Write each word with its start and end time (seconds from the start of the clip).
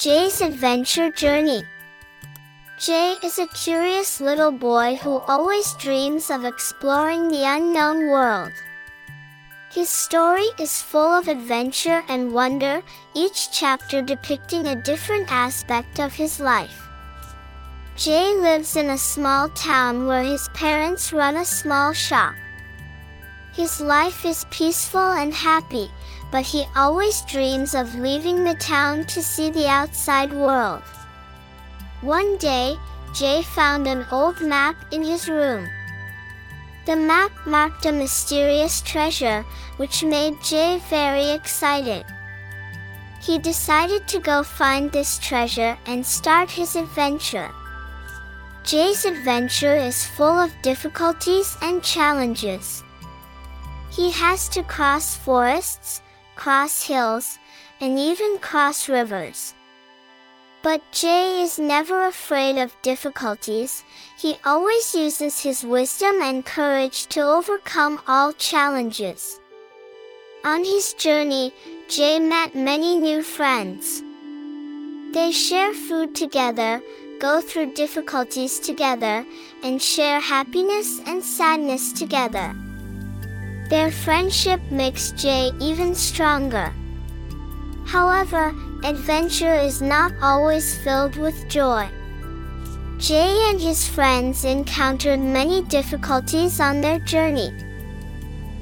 Jay's 0.00 0.40
Adventure 0.40 1.10
Journey 1.10 1.62
Jay 2.78 3.16
is 3.22 3.38
a 3.38 3.46
curious 3.48 4.18
little 4.18 4.50
boy 4.50 4.96
who 4.96 5.18
always 5.28 5.74
dreams 5.74 6.30
of 6.30 6.46
exploring 6.46 7.28
the 7.28 7.44
unknown 7.44 8.08
world. 8.08 8.52
His 9.70 9.90
story 9.90 10.46
is 10.58 10.80
full 10.80 11.12
of 11.12 11.28
adventure 11.28 12.02
and 12.08 12.32
wonder, 12.32 12.80
each 13.12 13.52
chapter 13.52 14.00
depicting 14.00 14.68
a 14.68 14.82
different 14.82 15.30
aspect 15.30 16.00
of 16.00 16.14
his 16.14 16.40
life. 16.40 16.88
Jay 17.94 18.34
lives 18.34 18.76
in 18.76 18.88
a 18.88 18.96
small 18.96 19.50
town 19.50 20.06
where 20.06 20.24
his 20.24 20.48
parents 20.54 21.12
run 21.12 21.36
a 21.36 21.44
small 21.44 21.92
shop. 21.92 22.32
His 23.52 23.80
life 23.80 24.24
is 24.24 24.46
peaceful 24.50 25.10
and 25.12 25.34
happy, 25.34 25.90
but 26.30 26.44
he 26.44 26.66
always 26.76 27.22
dreams 27.22 27.74
of 27.74 27.94
leaving 27.96 28.44
the 28.44 28.54
town 28.54 29.04
to 29.06 29.22
see 29.22 29.50
the 29.50 29.66
outside 29.66 30.32
world. 30.32 30.82
One 32.00 32.36
day, 32.38 32.76
Jay 33.12 33.42
found 33.42 33.86
an 33.86 34.06
old 34.12 34.40
map 34.40 34.76
in 34.92 35.02
his 35.02 35.28
room. 35.28 35.68
The 36.86 36.96
map 36.96 37.32
marked 37.44 37.86
a 37.86 37.92
mysterious 37.92 38.80
treasure, 38.80 39.44
which 39.76 40.04
made 40.04 40.42
Jay 40.42 40.80
very 40.88 41.30
excited. 41.30 42.06
He 43.20 43.38
decided 43.38 44.06
to 44.08 44.20
go 44.20 44.42
find 44.42 44.90
this 44.90 45.18
treasure 45.18 45.76
and 45.86 46.06
start 46.06 46.50
his 46.50 46.76
adventure. 46.76 47.50
Jay's 48.62 49.04
adventure 49.04 49.74
is 49.74 50.06
full 50.06 50.38
of 50.38 50.54
difficulties 50.62 51.56
and 51.60 51.82
challenges. 51.82 52.82
He 53.90 54.10
has 54.12 54.48
to 54.50 54.62
cross 54.62 55.16
forests, 55.16 56.00
cross 56.36 56.86
hills, 56.86 57.38
and 57.80 57.98
even 57.98 58.38
cross 58.38 58.88
rivers. 58.88 59.54
But 60.62 60.82
Jay 60.92 61.42
is 61.42 61.58
never 61.58 62.04
afraid 62.04 62.58
of 62.58 62.76
difficulties, 62.82 63.82
he 64.18 64.36
always 64.44 64.94
uses 64.94 65.40
his 65.40 65.64
wisdom 65.64 66.20
and 66.22 66.44
courage 66.44 67.06
to 67.08 67.20
overcome 67.22 68.00
all 68.06 68.32
challenges. 68.34 69.40
On 70.44 70.62
his 70.62 70.92
journey, 70.94 71.52
Jay 71.88 72.20
met 72.20 72.54
many 72.54 72.96
new 72.98 73.22
friends. 73.22 74.02
They 75.12 75.32
share 75.32 75.72
food 75.72 76.14
together, 76.14 76.80
go 77.18 77.40
through 77.40 77.74
difficulties 77.74 78.60
together, 78.60 79.26
and 79.62 79.82
share 79.82 80.20
happiness 80.20 81.00
and 81.06 81.24
sadness 81.24 81.92
together. 81.92 82.54
Their 83.70 83.92
friendship 83.92 84.60
makes 84.72 85.12
Jay 85.12 85.52
even 85.60 85.94
stronger. 85.94 86.74
However, 87.86 88.52
adventure 88.82 89.54
is 89.54 89.80
not 89.80 90.12
always 90.20 90.76
filled 90.78 91.14
with 91.14 91.48
joy. 91.48 91.88
Jay 92.98 93.32
and 93.48 93.60
his 93.60 93.86
friends 93.86 94.44
encountered 94.44 95.20
many 95.20 95.62
difficulties 95.62 96.58
on 96.58 96.80
their 96.80 96.98
journey. 96.98 97.54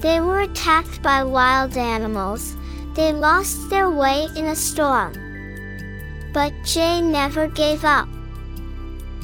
They 0.00 0.20
were 0.20 0.40
attacked 0.40 1.02
by 1.02 1.22
wild 1.22 1.76
animals, 1.76 2.56
they 2.94 3.12
lost 3.12 3.68
their 3.68 3.90
way 3.90 4.26
in 4.36 4.46
a 4.46 4.56
storm. 4.56 5.12
But 6.32 6.54
Jay 6.64 7.02
never 7.02 7.46
gave 7.48 7.84
up. 7.84 8.08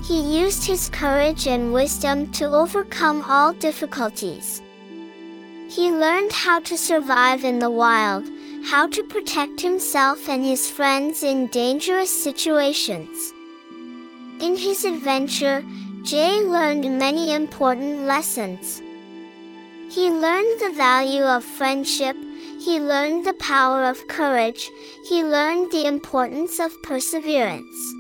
He 0.04 0.40
used 0.40 0.66
his 0.66 0.90
courage 0.90 1.46
and 1.46 1.72
wisdom 1.72 2.30
to 2.32 2.52
overcome 2.52 3.24
all 3.26 3.54
difficulties. 3.54 4.60
He 5.70 5.92
learned 5.92 6.32
how 6.32 6.58
to 6.60 6.76
survive 6.76 7.44
in 7.44 7.60
the 7.60 7.70
wild, 7.70 8.28
how 8.64 8.88
to 8.88 9.04
protect 9.04 9.60
himself 9.60 10.28
and 10.28 10.44
his 10.44 10.68
friends 10.68 11.22
in 11.22 11.46
dangerous 11.46 12.10
situations. 12.10 13.32
In 14.40 14.56
his 14.56 14.84
adventure, 14.84 15.64
Jay 16.02 16.40
learned 16.40 16.98
many 16.98 17.32
important 17.32 18.00
lessons. 18.00 18.82
He 19.90 20.10
learned 20.10 20.60
the 20.60 20.72
value 20.74 21.22
of 21.22 21.44
friendship, 21.44 22.16
he 22.58 22.80
learned 22.80 23.24
the 23.24 23.34
power 23.34 23.84
of 23.84 24.08
courage, 24.08 24.68
he 25.08 25.22
learned 25.22 25.70
the 25.70 25.86
importance 25.86 26.58
of 26.58 26.82
perseverance. 26.82 27.94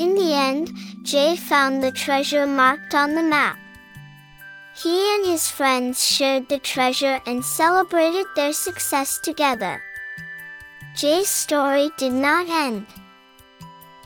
In 0.00 0.16
the 0.16 0.32
end, 0.34 0.72
Jay 1.02 1.36
found 1.36 1.80
the 1.80 1.92
treasure 1.92 2.44
marked 2.44 2.92
on 2.92 3.14
the 3.14 3.22
map. 3.22 3.56
He 4.82 5.14
and 5.14 5.24
his 5.24 5.48
friends 5.50 6.04
shared 6.06 6.50
the 6.50 6.58
treasure 6.58 7.20
and 7.26 7.42
celebrated 7.42 8.26
their 8.36 8.52
success 8.52 9.18
together. 9.18 9.82
Jay's 10.94 11.28
story 11.28 11.90
did 11.96 12.12
not 12.12 12.46
end. 12.48 12.86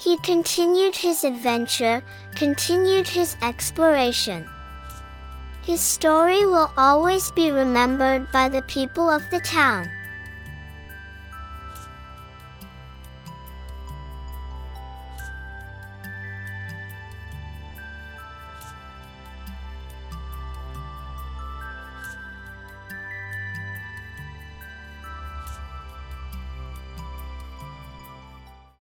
He 0.01 0.17
continued 0.19 0.95
his 0.95 1.25
adventure, 1.25 2.05
continued 2.37 3.09
his 3.09 3.37
exploration. 3.43 4.49
His 5.63 5.81
story 5.81 6.47
will 6.47 6.73
always 6.77 7.33
be 7.33 7.51
remembered 7.51 8.31
by 8.31 8.49
the 8.49 8.63
people 8.63 9.11
of 9.11 9.29
the 9.31 9.41
town. 9.41 9.91